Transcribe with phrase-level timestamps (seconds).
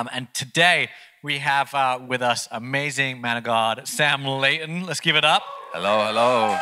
[0.00, 0.88] Um, and today
[1.22, 4.86] we have uh, with us amazing man of God, Sam Layton.
[4.86, 5.42] Let's give it up.
[5.74, 6.48] Hello, hello.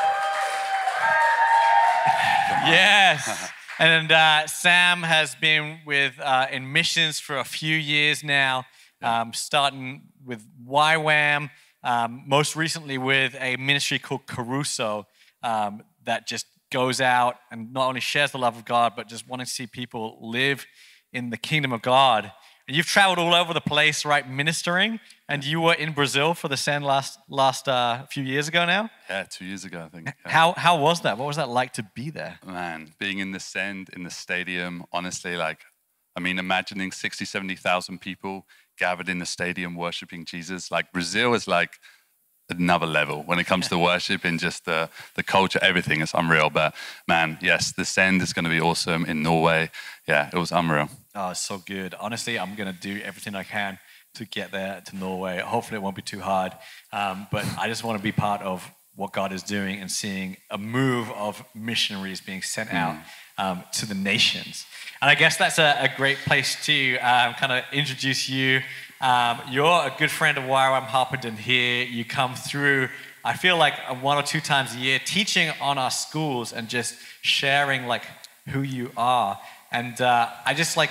[2.69, 3.48] yes.
[3.79, 8.65] And uh, Sam has been with uh, in missions for a few years now,
[9.03, 11.51] um, starting with YWAM,
[11.84, 15.07] um, most recently with a ministry called Caruso
[15.45, 19.29] um, that just goes out and not only shares the love of God, but just
[19.29, 20.66] wanting to see people live
[21.12, 22.33] in the kingdom of God.
[22.71, 25.01] You've traveled all over the place, right, ministering.
[25.27, 28.91] And you were in Brazil for the Send last last uh, few years ago now.
[29.09, 30.07] Yeah, two years ago, I think.
[30.07, 30.31] Yeah.
[30.31, 31.17] How how was that?
[31.17, 32.39] What was that like to be there?
[32.47, 35.61] Man, being in the Send in the stadium, honestly, like,
[36.15, 38.47] I mean, imagining 60, 70,000 people
[38.79, 40.71] gathered in the stadium worshiping Jesus.
[40.71, 41.79] Like Brazil is like
[42.48, 46.51] another level when it comes to worship and just the, the culture, everything is unreal.
[46.51, 46.74] But
[47.07, 49.71] man, yes, the send is going to be awesome in Norway.
[50.07, 50.88] Yeah, it was unreal.
[51.15, 51.95] Oh, so good.
[52.01, 53.79] Honestly, I'm going to do everything I can
[54.15, 55.38] to get there to Norway.
[55.38, 56.52] Hopefully, it won't be too hard.
[56.93, 60.37] Um, but I just want to be part of what God is doing and seeing
[60.51, 63.45] a move of missionaries being sent out mm.
[63.45, 64.66] um, to the nations.
[65.00, 68.60] And I guess that's a, a great place to um, kind of introduce you
[69.00, 71.84] um, you're a good friend of YWAM Harpenden here.
[71.84, 72.88] You come through,
[73.25, 76.97] I feel like one or two times a year, teaching on our schools and just
[77.22, 78.03] sharing like
[78.49, 79.38] who you are.
[79.71, 80.91] And uh, I just like,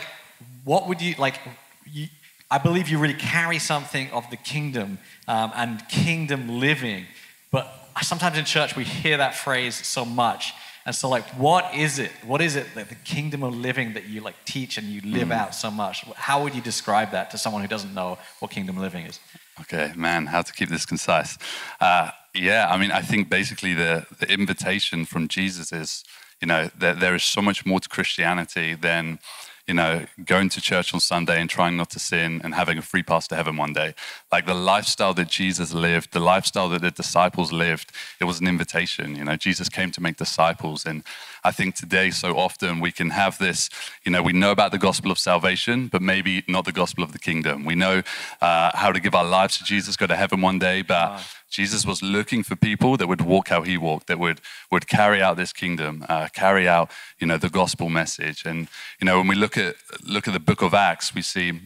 [0.63, 1.39] what would you like?
[1.85, 2.07] You,
[2.49, 7.05] I believe you really carry something of the kingdom um, and kingdom living.
[7.51, 7.67] But
[8.03, 10.53] sometimes in church we hear that phrase so much.
[10.87, 12.11] And so, like, what is it?
[12.25, 15.27] What is it that the kingdom of living that you like teach and you live
[15.27, 15.35] mm.
[15.35, 16.05] out so much?
[16.15, 19.19] How would you describe that to someone who doesn't know what kingdom living is?
[19.59, 21.37] Okay, man, how to keep this concise?
[21.81, 26.05] Uh, yeah, I mean, I think basically the the invitation from Jesus is,
[26.39, 29.19] you know, that there is so much more to Christianity than
[29.67, 32.81] you know, going to church on Sunday and trying not to sin and having a
[32.81, 33.93] free pass to heaven one day.
[34.31, 37.91] Like the lifestyle that Jesus lived, the lifestyle that the disciples lived,
[38.21, 39.15] it was an invitation.
[39.15, 40.85] You know, Jesus came to make disciples.
[40.85, 41.03] And
[41.43, 43.69] I think today, so often we can have this,
[44.05, 47.11] you know, we know about the gospel of salvation, but maybe not the gospel of
[47.11, 47.65] the kingdom.
[47.65, 48.03] We know
[48.41, 51.09] uh, how to give our lives to Jesus, go to heaven one day, but.
[51.11, 51.19] Wow
[51.49, 54.41] Jesus was looking for people that would walk how he walked, that would,
[54.71, 58.43] would carry out this kingdom, uh, carry out, you know, the gospel message.
[58.45, 58.67] And,
[58.99, 61.61] you know, when we look at, look at the book of Acts, we see,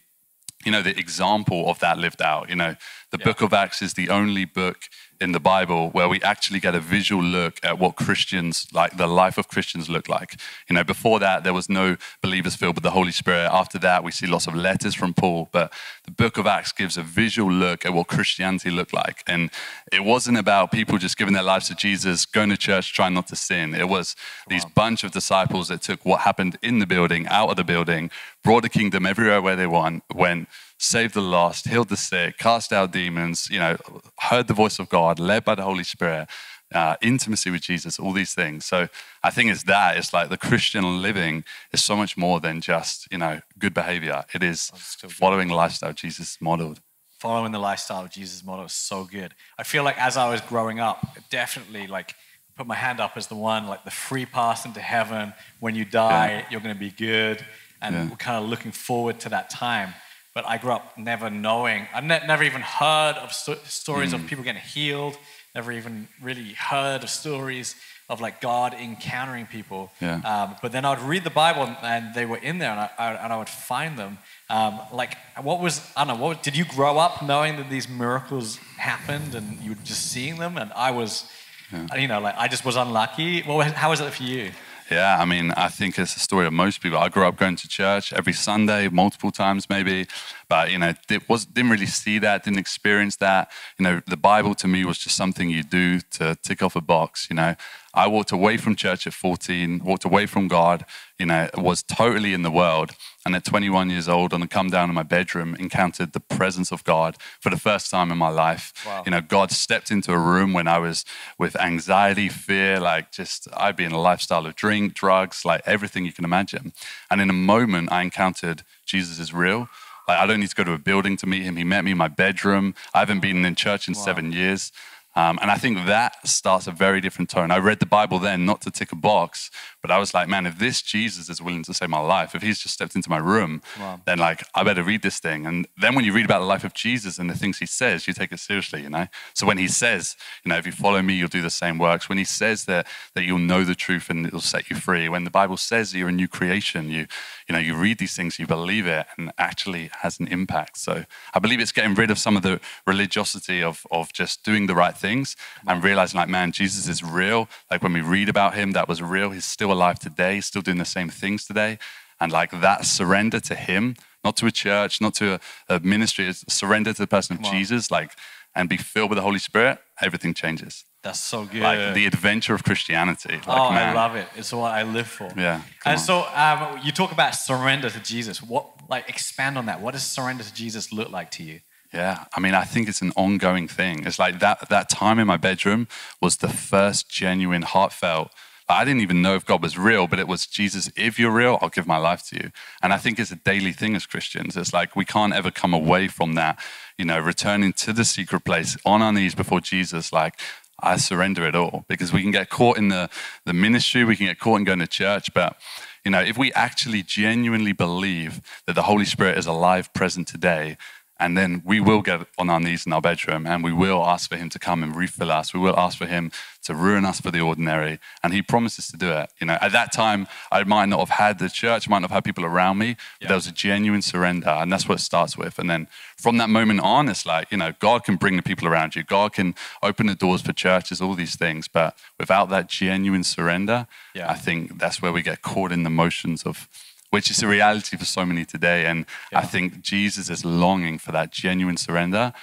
[0.63, 2.49] you know, the example of that lived out.
[2.49, 2.75] You know,
[3.11, 3.25] the yeah.
[3.25, 4.89] book of Acts is the only book
[5.21, 9.05] in the Bible where we actually get a visual look at what Christians, like the
[9.05, 10.39] life of Christians, look like.
[10.67, 13.49] You know, before that, there was no believers filled with the Holy Spirit.
[13.51, 15.49] After that, we see lots of letters from Paul.
[15.51, 15.71] But
[16.05, 19.23] the book of Acts gives a visual look at what Christianity looked like.
[19.27, 19.51] And
[19.91, 23.27] it wasn't about people just giving their lives to Jesus, going to church, trying not
[23.27, 23.75] to sin.
[23.75, 24.15] It was
[24.47, 24.71] these wow.
[24.73, 28.09] bunch of disciples that took what happened in the building, out of the building,
[28.43, 30.47] brought the kingdom everywhere where they went, went
[30.81, 33.77] saved the lost, healed the sick, cast out demons, you know,
[34.19, 36.27] heard the voice of God, led by the Holy Spirit,
[36.73, 38.65] uh, intimacy with Jesus, all these things.
[38.65, 38.87] So
[39.23, 39.97] I think it's that.
[39.97, 44.25] It's like the Christian living is so much more than just, you know, good behavior.
[44.33, 46.81] It is following the lifestyle Jesus modeled.
[47.19, 49.35] Following the lifestyle of Jesus model is so good.
[49.59, 52.15] I feel like as I was growing up, definitely like
[52.55, 55.33] put my hand up as the one, like the free pass into heaven.
[55.59, 56.45] When you die, yeah.
[56.49, 57.45] you're going to be good.
[57.83, 58.09] And yeah.
[58.09, 59.93] we're kind of looking forward to that time.
[60.33, 61.87] But I grew up never knowing.
[61.93, 64.15] I ne- never even heard of st- stories mm.
[64.15, 65.17] of people getting healed.
[65.53, 67.75] Never even really heard of stories
[68.11, 69.89] of like God encountering people.
[70.01, 70.15] Yeah.
[70.25, 73.13] Um, but then I'd read the Bible and they were in there, and I, I
[73.13, 74.17] and I would find them.
[74.49, 76.23] Um, like, what was I don't know?
[76.23, 80.37] What did you grow up knowing that these miracles happened and you were just seeing
[80.37, 80.57] them?
[80.57, 81.23] And I was,
[81.71, 81.95] yeah.
[81.95, 83.43] you know, like I just was unlucky.
[83.43, 84.51] Well, how was it for you?
[84.91, 86.97] Yeah, I mean, I think it's the story of most people.
[86.97, 90.05] I grew up going to church every Sunday, multiple times maybe,
[90.49, 93.49] but you know, it was didn't really see that, didn't experience that.
[93.79, 96.81] You know, the Bible to me was just something you do to tick off a
[96.81, 97.27] box.
[97.29, 97.55] You know,
[97.93, 100.85] I walked away from church at 14, walked away from God,
[101.19, 102.91] you know, was totally in the world.
[103.25, 106.71] And at 21 years old, on the come down in my bedroom, encountered the presence
[106.71, 108.73] of God for the first time in my life.
[108.85, 109.03] Wow.
[109.05, 111.05] You know, God stepped into a room when I was
[111.37, 116.05] with anxiety, fear, like just, I'd be in a lifestyle of drink, drugs, like everything
[116.05, 116.73] you can imagine.
[117.09, 119.69] And in a moment, I encountered Jesus is real.
[120.07, 121.55] Like, I don't need to go to a building to meet him.
[121.55, 122.73] He met me in my bedroom.
[122.93, 124.01] I haven't been in church in wow.
[124.01, 124.71] seven years.
[125.15, 127.51] Um, and I think that starts a very different tone.
[127.51, 130.45] I read the Bible then, not to tick a box, but I was like, man,
[130.45, 133.17] if this Jesus is willing to save my life, if he's just stepped into my
[133.17, 133.99] room, wow.
[134.05, 135.45] then like, I better read this thing.
[135.45, 138.07] And then when you read about the life of Jesus and the things he says,
[138.07, 139.07] you take it seriously, you know?
[139.33, 140.15] So when he says,
[140.45, 142.07] you know, if you follow me, you'll do the same works.
[142.07, 145.09] When he says that, that you'll know the truth and it'll set you free.
[145.09, 147.07] When the Bible says you're a new creation, you,
[147.49, 150.77] you know, you read these things, you believe it, and actually has an impact.
[150.77, 151.03] So
[151.33, 154.75] I believe it's getting rid of some of the religiosity of, of just doing the
[154.75, 155.35] right things
[155.67, 157.49] and realizing like, man, Jesus is real.
[157.69, 159.31] Like when we read about him, that was real.
[159.31, 161.79] He's still alive today, He's still doing the same things today.
[162.19, 165.39] And like that surrender to him, not to a church, not to a,
[165.75, 168.11] a ministry, surrender to the person of Jesus, like,
[168.55, 170.83] and be filled with the Holy Spirit, everything changes.
[171.03, 171.63] That's so good.
[171.63, 173.35] Like the adventure of Christianity.
[173.47, 173.89] Like, oh, man.
[173.89, 174.27] I love it.
[174.35, 175.31] It's what I live for.
[175.35, 175.61] Yeah.
[175.83, 175.97] And on.
[175.97, 178.41] so um, you talk about surrender to Jesus.
[178.43, 179.81] What, like, expand on that.
[179.81, 181.61] What does surrender to Jesus look like to you?
[181.93, 184.05] Yeah, I mean, I think it's an ongoing thing.
[184.05, 185.87] It's like that that time in my bedroom
[186.21, 188.31] was the first genuine, heartfelt.
[188.69, 190.89] I didn't even know if God was real, but it was Jesus.
[190.95, 192.51] If you're real, I'll give my life to you.
[192.81, 194.55] And I think it's a daily thing as Christians.
[194.55, 196.57] It's like we can't ever come away from that.
[196.97, 200.39] You know, returning to the secret place on our knees before Jesus, like
[200.79, 203.09] I surrender it all, because we can get caught in the
[203.45, 205.57] the ministry, we can get caught in going to church, but
[206.05, 210.77] you know, if we actually genuinely believe that the Holy Spirit is alive, present today,
[211.21, 214.27] and then we will get on our knees in our bedroom and we will ask
[214.27, 215.53] for him to come and refill us.
[215.53, 216.31] We will ask for him
[216.63, 217.99] to ruin us for the ordinary.
[218.23, 219.29] And he promises to do it.
[219.39, 222.15] You know, at that time, I might not have had the church, might not have
[222.15, 223.27] had people around me, but yeah.
[223.29, 224.49] there was a genuine surrender.
[224.49, 225.59] And that's what it starts with.
[225.59, 225.87] And then
[226.17, 229.03] from that moment on, it's like, you know, God can bring the people around you.
[229.03, 229.53] God can
[229.83, 231.67] open the doors for churches, all these things.
[231.67, 233.85] But without that genuine surrender,
[234.15, 234.29] yeah.
[234.29, 236.67] I think that's where we get caught in the motions of,
[237.11, 238.85] which is a reality for so many today.
[238.85, 239.39] And yeah.
[239.39, 242.33] I think Jesus is longing for that genuine surrender.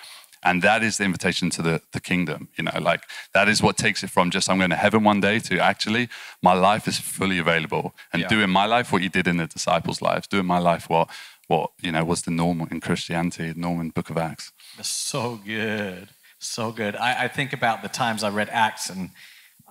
[0.45, 2.49] And that is the invitation to the, the kingdom.
[2.57, 3.03] You know, like
[3.35, 6.09] that is what takes it from just I'm going to heaven one day to actually
[6.43, 8.29] my life is fully available and yeah.
[8.29, 11.09] doing my life what you did in the disciples' lives, doing my life what
[11.49, 14.53] what you know was the norm in Christianity, the norm in Book of Acts.
[14.77, 16.95] That's so good, so good.
[16.95, 19.11] I, I think about the times I read Acts and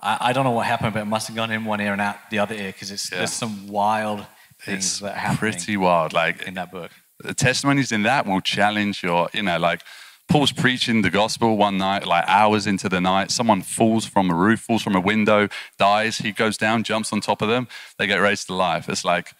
[0.02, 2.00] I, I, don't know what happened, but it must have gone in one ear and
[2.00, 3.18] out the other ear because it's yeah.
[3.18, 4.26] there's some wild
[4.68, 5.38] things it's that happen.
[5.38, 6.90] Pretty wild, like in that book.
[7.20, 9.82] The testimonies in that will challenge your, you know, like
[10.28, 13.30] Paul's preaching the gospel one night, like hours into the night.
[13.30, 15.48] Someone falls from a roof, falls from a window,
[15.78, 16.18] dies.
[16.18, 17.66] He goes down, jumps on top of them.
[17.98, 18.88] They get raised to life.
[18.88, 19.32] It's like,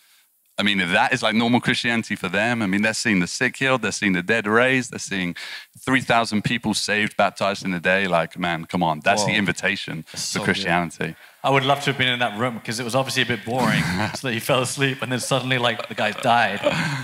[0.58, 3.28] I mean, if that is like normal Christianity for them, I mean, they're seeing the
[3.28, 5.36] sick healed, they're seeing the dead raised, they're seeing
[5.78, 8.08] 3,000 people saved, baptized in a day.
[8.08, 9.00] Like, man, come on.
[9.04, 9.28] That's Whoa.
[9.28, 11.06] the invitation That's for so Christianity.
[11.06, 11.16] Good.
[11.42, 13.44] I would love to have been in that room because it was obviously a bit
[13.44, 13.82] boring.
[14.16, 16.60] so that he fell asleep and then suddenly, like, the guy died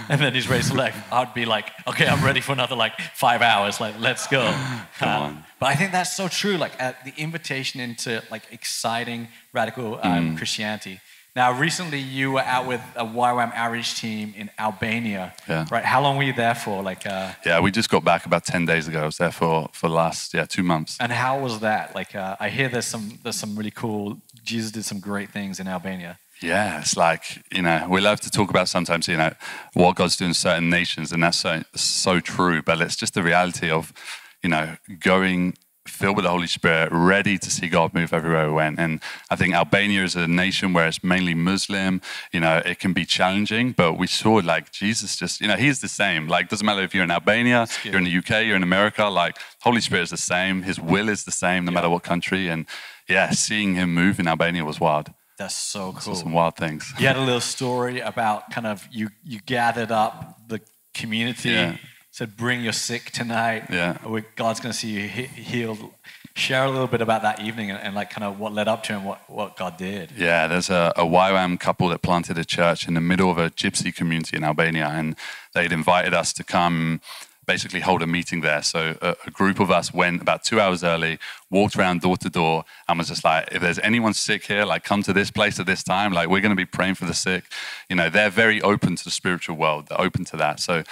[0.09, 0.97] and then he's raised life.
[1.13, 3.81] I'd be like, okay, I'm ready for another, like, five hours.
[3.81, 4.43] Like, let's go.
[4.99, 5.45] Come uh, on.
[5.61, 6.57] But I think that's so true.
[6.57, 10.37] Like, the invitation into, like, exciting, radical um, mm.
[10.37, 11.01] Christianity
[11.37, 15.67] now, recently you were out with a YWAM outreach team in Albania, yeah.
[15.69, 15.85] right?
[15.85, 16.81] How long were you there for?
[16.81, 19.03] Like, uh, yeah, we just got back about ten days ago.
[19.03, 20.97] I was there for for last yeah two months.
[21.01, 21.93] And how was that?
[21.93, 24.19] Like, uh, I hear there's some there's some really cool.
[24.45, 26.19] Jesus did some great things in Albania.
[26.41, 29.33] Yeah, it's like you know we love to talk about sometimes you know
[29.73, 32.63] what God's doing in certain nations, and that's so so true.
[32.63, 33.93] But it's just the reality of
[34.41, 35.55] you know going
[35.87, 38.79] filled with the Holy Spirit, ready to see God move everywhere we went.
[38.79, 39.01] And
[39.31, 42.01] I think Albania is a nation where it's mainly Muslim.
[42.33, 45.81] You know, it can be challenging, but we saw like Jesus just, you know, he's
[45.81, 46.27] the same.
[46.27, 49.37] Like, doesn't matter if you're in Albania, you're in the UK, you're in America, like,
[49.61, 50.63] Holy Spirit is the same.
[50.63, 51.75] His will is the same no yeah.
[51.75, 52.49] matter what country.
[52.49, 52.67] And
[53.09, 55.13] yeah, seeing him move in Albania was wild.
[55.39, 56.15] That's so cool.
[56.15, 56.93] some wild things.
[56.99, 60.61] You had a little story about kind of you you gathered up the
[60.95, 61.51] community.
[61.51, 61.77] Yeah
[62.15, 63.65] said, Bring your sick tonight.
[63.71, 63.99] Yeah.
[64.37, 65.93] God's going to see you healed.
[66.37, 68.83] Share a little bit about that evening and, and, like kind of what led up
[68.85, 70.11] to and what, what God did.
[70.17, 73.51] Yeah, there's a, a YWAM couple that planted a church in the middle of a
[73.51, 75.15] gypsy community in Albania, and
[75.55, 77.01] they'd invited us to come
[77.47, 78.63] basically hold a meeting there.
[78.63, 81.19] So a, a, group of us went about two hours early,
[81.51, 84.83] walked around door to door, and was just like, if there's anyone sick here, like
[84.85, 86.13] come to this place at this time.
[86.13, 87.45] Like we're going to be praying for the sick.
[87.89, 89.89] You know, they're very open to the spiritual world.
[89.89, 90.61] They're open to that.
[90.61, 90.85] So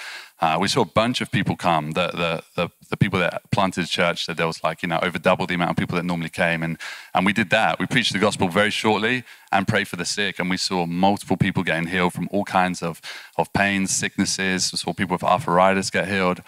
[0.43, 1.91] uh, we saw a bunch of people come.
[1.91, 5.17] The, the, the, the, people that planted church said there was like, you know, over
[5.17, 6.61] double the amount of people that normally came.
[6.63, 6.77] And,
[7.13, 7.79] and we did that.
[7.79, 9.23] We preached the gospel very shortly
[9.53, 10.39] and prayed for the sick.
[10.39, 12.99] And we saw multiple people getting healed from all kinds of,
[13.37, 14.69] of pains, sicknesses.
[14.73, 16.41] We saw people with arthritis get healed.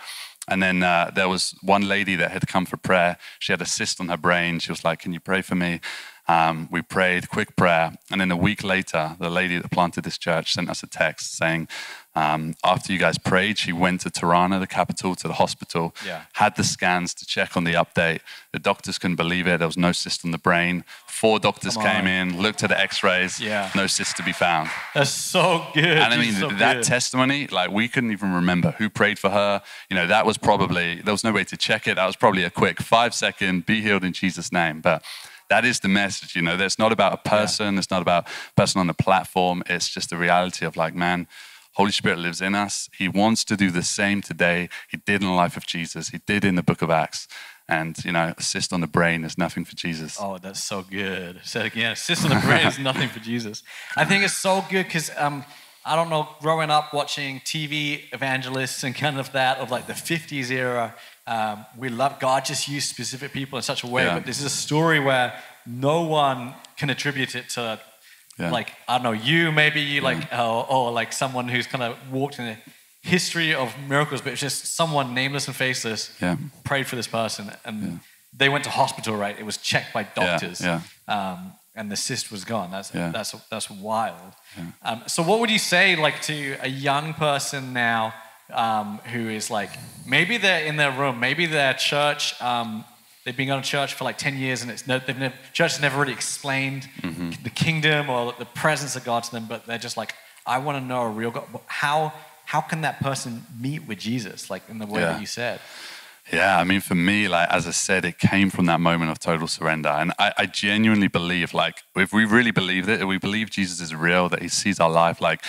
[0.50, 3.16] And then uh, there was one lady that had come for prayer.
[3.40, 4.60] She had a cyst on her brain.
[4.60, 5.80] She was like, Can you pray for me?
[6.28, 7.94] Um, we prayed, quick prayer.
[8.12, 11.38] And then a week later, the lady that planted this church sent us a text
[11.38, 11.68] saying,
[12.18, 16.22] Um, after you guys prayed, she went to Tirana, the capital, to the hospital, Yeah.
[16.34, 18.22] had the scans to check on the update.
[18.54, 19.58] The doctors couldn't believe it.
[19.60, 20.86] There was no cyst on the brain.
[21.08, 23.70] Four doctors came in, looked at the x rays, Yeah.
[23.76, 24.70] no cyst to be found.
[24.94, 25.84] That's so good.
[25.86, 26.84] And I mean, so that good.
[26.84, 29.62] testimony, like, we couldn't even remember who prayed for her.
[29.90, 31.96] You know, that was probably, there was no way to check it.
[31.96, 34.80] That was probably a quick five second, be healed in Jesus' name.
[34.80, 35.04] But
[35.50, 38.54] that is the message, you know, it's not about a person, it's not about a
[38.56, 39.64] person on the platform.
[39.68, 41.28] It's just the reality of, like, man,
[41.76, 42.90] Holy Spirit lives in us.
[42.98, 44.70] He wants to do the same today.
[44.90, 47.28] He did in the life of Jesus, He did in the book of Acts.
[47.68, 50.18] And, you know, assist on the brain is nothing for Jesus.
[50.22, 51.38] Oh, that's so good.
[51.38, 51.94] It again.
[51.94, 53.64] assist on the brain is nothing for Jesus.
[53.98, 55.44] I think it's so good because um,
[55.84, 59.94] I don't know, growing up watching TV evangelists and kind of that of like the
[59.94, 64.06] 50s era, um, we love God just used specific people in such a way.
[64.06, 64.16] Yeah.
[64.16, 65.34] But this is a story where
[65.66, 67.80] no one can attribute it to
[68.38, 68.52] Yeah.
[68.52, 71.96] like I don't know you maybe you like or, or like someone who's kind of
[72.12, 72.58] walked in the
[73.02, 76.36] history of miracles, but it's just someone nameless and faceless Yeah.
[76.64, 78.00] prayed for this person and
[78.38, 79.16] they went to hospital.
[79.16, 80.82] Right, it was checked by doctors, yeah.
[81.08, 82.72] Um, and the cyst was gone.
[82.72, 83.12] That's Yeah.
[83.12, 84.34] that's that's wild.
[84.82, 88.14] Um, so what would you say like to a young person now
[88.54, 89.72] um, who is like
[90.06, 92.40] maybe they're in their room, maybe their church.
[92.42, 92.84] Um,
[93.26, 95.74] They've been going to church for like 10 years and it's no, they've never, church
[95.74, 97.32] has never really explained Mm-hmm.
[97.44, 100.14] the kingdom or the presence of God to them, but they're just like,
[100.46, 101.46] I want to know a real God.
[101.66, 102.14] How,
[102.46, 105.14] how can that person meet with Jesus, like in the way Yeah.
[105.14, 105.60] that you said?
[106.34, 109.20] Yeah, I mean, for me, like as I said, it came from that moment of
[109.20, 113.20] total surrender, and I, I genuinely believe, like, if we really believed it, if we
[113.20, 115.44] believe Jesus is real, that He sees our life, like,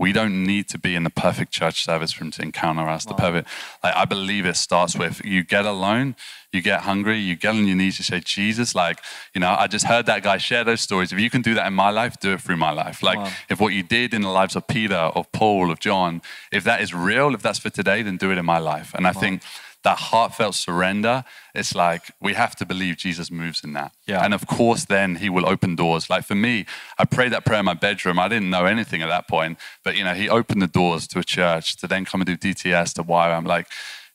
[0.00, 3.04] we don't need to be in the perfect church service for Him to encounter us.
[3.04, 3.48] The perfect,
[3.84, 6.16] like, I believe it starts with you get alone,
[6.54, 8.98] you get hungry, you get on your knees, you say, Jesus, like,
[9.34, 11.12] you know, I just heard that guy share those stories.
[11.12, 13.02] If you can do that in my life, do it through my life.
[13.02, 13.30] Like, on.
[13.50, 16.80] if what you did in the lives of Peter, of Paul, of John, if that
[16.80, 18.94] is real, if that's for today, then do it in my life.
[18.94, 19.42] And I think
[19.82, 23.92] that heartfelt surrender, it's like we have to believe Jesus moves in that.
[24.06, 24.24] Yeah.
[24.24, 26.10] And of course, then he will open doors.
[26.10, 26.66] Like for me,
[26.98, 28.18] I prayed that prayer in my bedroom.
[28.18, 31.18] I didn't know anything at that point, but you know, he opened the doors to
[31.18, 33.68] a church to then come and do DTS to YWAM like,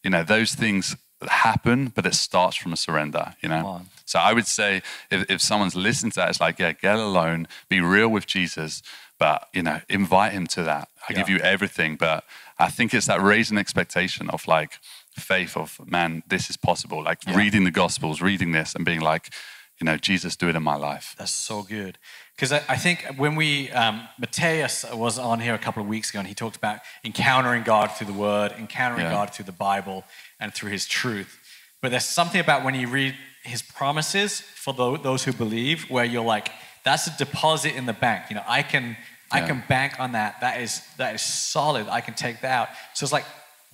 [0.03, 0.95] you know, those things
[1.27, 3.81] happen, but it starts from a surrender, you know?
[4.05, 7.47] So I would say if, if someone's listening to that, it's like, yeah, get alone,
[7.69, 8.83] be real with Jesus,
[9.17, 10.89] but you know, invite him to that.
[11.07, 11.95] I give you everything.
[11.95, 12.23] But
[12.57, 14.79] I think it's that raising expectation of like
[15.17, 17.03] faith of man, this is possible.
[17.03, 17.35] Like Yeah.
[17.37, 19.33] reading the gospels, reading this and being like,
[19.79, 21.15] you know, Jesus, do it in my life.
[21.17, 21.97] That's so good.
[22.35, 26.09] Because I, I think when we, um, Mateus was on here a couple of weeks
[26.11, 29.11] ago and he talked about encountering God through the word, encountering Yeah.
[29.11, 30.05] God through the Bible
[30.39, 31.37] and through his truth.
[31.81, 36.05] But there's something about when you read his promises for tho- those who believe where
[36.05, 36.51] you're like,
[36.85, 38.29] that's a deposit in the bank.
[38.29, 38.95] You know, I can,
[39.31, 40.41] I can bank on that.
[40.41, 41.87] That is, that is solid.
[41.87, 42.69] I can take that out.
[42.93, 43.25] So it's like,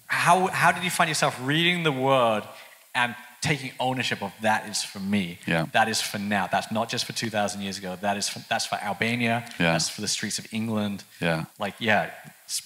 [0.08, 2.44] how, how did you find yourself reading the word
[2.94, 5.40] and taking ownership of that is for me?
[5.48, 5.66] Yeah.
[5.74, 6.48] That is for now.
[6.48, 7.98] That's not just for 2,000 years ago.
[8.02, 9.46] That is for, that's for Albania.
[9.60, 9.74] Yeah.
[9.74, 11.04] That's for the streets of England.
[11.20, 11.46] Yeah.
[11.60, 12.12] Like, yeah,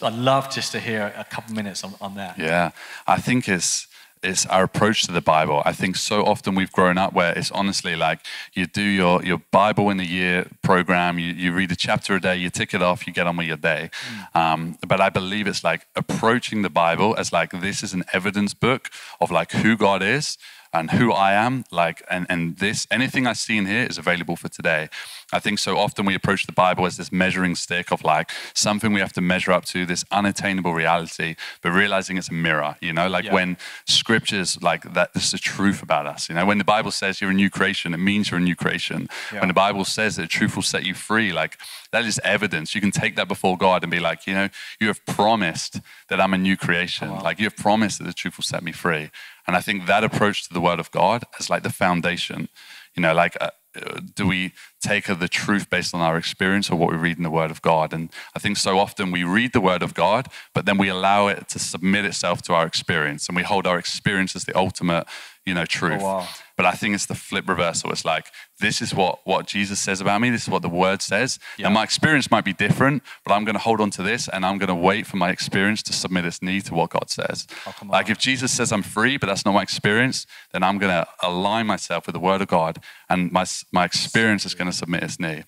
[0.01, 2.38] I'd love just to hear a couple minutes on, on that.
[2.39, 2.72] Yeah.
[3.08, 3.88] I think it's
[4.24, 5.62] it's our approach to the Bible.
[5.66, 8.20] I think so often we've grown up where it's honestly like
[8.54, 12.22] you do your, your Bible in a year program, you, you read a chapter a
[12.22, 13.90] day, you tick it off, you get on with your day.
[14.34, 18.54] Um, but I believe it's like approaching the Bible as like this is an evidence
[18.54, 18.90] book
[19.22, 20.38] of like who God is
[20.79, 24.36] and who I am, like, and, and this, anything I see in here is available
[24.36, 24.89] for today.
[25.34, 28.94] I think so often we approach the Bible as this measuring stick of like something
[28.94, 32.94] we have to measure up to, this unattainable reality, but realizing it's a mirror, you
[32.94, 33.34] know, like Yeah.
[33.34, 36.91] when scriptures like that, this is the truth about us, you know, when the Bible
[36.91, 39.08] says you're a new creation, it means you're a new creation.
[39.34, 39.39] Yeah.
[39.39, 41.58] When the Bible says that the truth will set you free, like
[41.91, 42.75] that is evidence.
[42.75, 45.79] You can take that before God and be like, you know, you have promised
[46.10, 47.08] that I'm a new creation.
[47.08, 47.24] Oh, Come on.
[47.24, 49.10] Like you have promised that the truth will set me free.
[49.48, 52.50] And I think that approach to the word of God is like the foundation.
[52.96, 54.54] You know, like, uh, uh, do we
[54.86, 57.51] take uh, the truth based on our experience or what we read in the word
[57.51, 57.94] of God?
[57.94, 61.27] And I think so often we read the word of God, but then we allow
[61.27, 65.06] it to submit itself to our experience and we hold our experience as the ultimate,
[65.46, 66.01] you know, truth.
[66.01, 66.27] Oh, wow.
[66.58, 67.92] But I think it's the flip reversal.
[67.92, 68.27] It's like,
[68.60, 70.30] this is what, what Jesus says about me.
[70.30, 71.38] This is what the word says.
[71.58, 71.65] Yeah.
[71.65, 74.46] And my experience might be different, but I'm going to hold on to this and
[74.46, 77.46] I'm going to wait for my experience to submit its knee to what God says.
[77.68, 80.94] Oh, like if Jesus says I'm free, but that's not my experience, then I'm going
[80.94, 84.75] to align myself with the word of God and my, my experience is going to
[84.75, 85.44] submit its knee.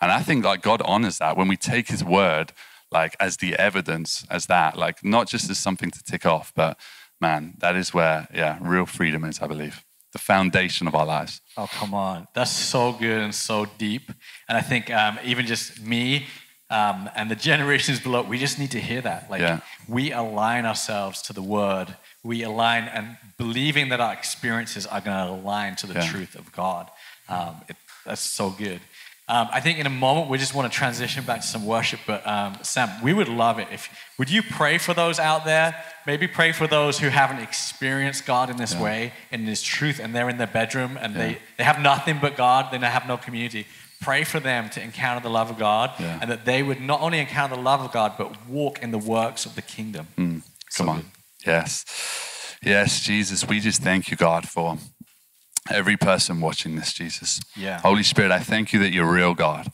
[0.00, 2.52] And I think like God honors that when we take his word
[2.90, 6.78] like as the evidence as that, like not just as something to tick off, but
[7.20, 9.84] man, that is where, yeah, real freedom is, I believe.
[10.12, 11.42] The foundation of our lives.
[11.56, 12.26] Oh, come on.
[12.34, 14.10] That's so good and so deep.
[14.48, 16.26] And I think um, even just me
[16.70, 19.30] um, and the generations below, we just need to hear that.
[19.30, 19.60] Like Yeah.
[19.86, 21.96] we align ourselves to the word.
[22.22, 26.10] We align and believing that our experiences are going to align to the Yeah.
[26.10, 26.90] truth of God.
[27.28, 27.76] Um, it,
[28.08, 28.80] that's so good.
[29.30, 32.00] Um, I think in a moment we just want to transition back to some worship.
[32.06, 33.88] But um, Sam, we would love it if
[34.18, 35.74] would you pray for those out there?
[36.06, 38.82] Maybe pray for those who haven't experienced God in this Yeah.
[38.82, 41.18] way, in this truth, and they're in their bedroom and Yeah.
[41.26, 42.70] they, they have nothing but God.
[42.72, 43.66] They have no community.
[44.00, 46.18] Pray for them to encounter the love of God, Yeah.
[46.22, 48.98] and that they would not only encounter the love of God, but walk in the
[48.98, 50.06] works of the kingdom.
[50.70, 50.96] So Come on.
[51.00, 51.06] good.
[51.46, 51.84] Yes.
[52.62, 54.78] Yes, Jesus, we just thank you, God, for
[55.70, 57.40] every person watching this, Jesus.
[57.56, 57.80] Yeah.
[57.80, 59.70] Holy Spirit, I thank you that you're real, God.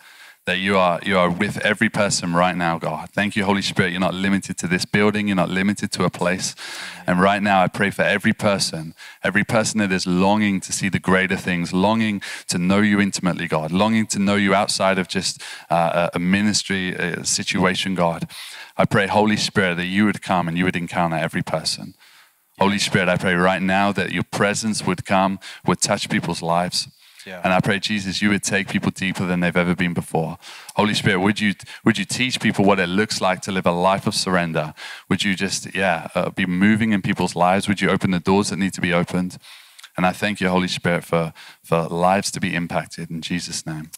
[0.46, 3.08] That you are you are with every person right now, God.
[3.14, 3.92] Thank you, Holy Spirit.
[3.92, 6.54] You're not limited to this building, you're not limited to a place.
[7.06, 10.90] And right now I pray for every person, every person that is longing to see
[10.90, 15.08] the greater things, longing to know you intimately, God, longing to know you outside of
[15.08, 18.28] just uh, a a ministry uh situation, God.
[18.76, 21.94] I pray, Holy Spirit, that you would come and you would encounter every person.
[22.58, 26.88] Holy Spirit, I pray right now that your presence would come, would touch people's lives.
[27.26, 27.40] Yeah.
[27.42, 30.38] And I pray, Jesus, you would take people deeper than they've ever been before.
[30.76, 33.72] Holy Spirit, would you would you teach people what it looks like to live a
[33.72, 34.74] life of surrender?
[35.08, 37.66] Would you just, yeah, uh, be moving in people's lives?
[37.66, 39.38] Would you open the doors that need to be opened?
[39.96, 41.32] And I thank you, Holy Spirit, for
[41.62, 43.90] for lives to be impacted in Jesus' name.